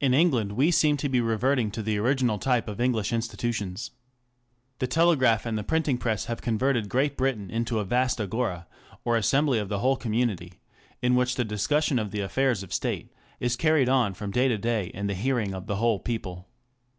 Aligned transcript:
In 0.00 0.14
England 0.14 0.52
we 0.52 0.70
seem 0.70 0.96
to 0.96 1.10
be 1.10 1.20
reverting 1.20 1.70
to 1.72 1.82
the 1.82 1.98
original 1.98 2.38
type 2.38 2.68
of 2.68 2.80
English 2.80 3.12
institutions. 3.12 3.90
The 4.78 4.86
telegraph 4.86 5.44
and 5.44 5.58
the 5.58 5.62
printing 5.62 5.98
press 5.98 6.24
have 6.24 6.40
converted 6.40 6.88
Great 6.88 7.18
Britain 7.18 7.50
into 7.50 7.78
a 7.78 7.84
vast 7.84 8.18
agora, 8.18 8.66
or 9.04 9.14
assembly 9.14 9.58
of 9.58 9.68
the 9.68 9.80
whole 9.80 9.96
community, 9.98 10.54
in 11.02 11.16
which 11.16 11.34
the 11.34 11.44
discussion 11.44 11.98
of 11.98 12.12
the 12.12 12.20
affairs 12.20 12.62
of 12.62 12.72
State 12.72 13.12
is 13.40 13.56
carried 13.56 13.90
on 13.90 14.14
from 14.14 14.30
day 14.30 14.48
to 14.48 14.56
day 14.56 14.86
in 14.94 15.06
the 15.06 15.12
hearing 15.12 15.52
of 15.52 15.66
the 15.66 15.76
whole 15.76 15.98
people. 15.98 16.48